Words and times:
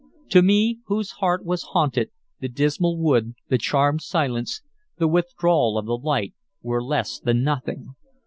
To 0.29 0.41
me, 0.41 0.79
whose 0.87 1.11
heart 1.11 1.45
was 1.45 1.61
haunted, 1.61 2.09
the 2.39 2.47
dismal 2.49 2.97
wood, 2.97 3.35
the 3.49 3.59
charmed 3.59 4.01
silence, 4.01 4.63
the 4.97 5.07
withdrawal 5.07 5.77
of 5.77 5.85
the 5.85 5.95
light, 5.95 6.33
were 6.63 6.83
less 6.83 7.19
than 7.19 7.43
nothing. 7.43 7.93